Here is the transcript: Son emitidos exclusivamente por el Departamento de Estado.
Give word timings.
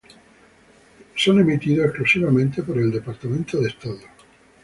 Son 1.15 1.37
emitidos 1.39 1.85
exclusivamente 1.85 2.63
por 2.63 2.75
el 2.79 2.89
Departamento 2.89 3.61
de 3.61 3.67
Estado. 3.67 3.99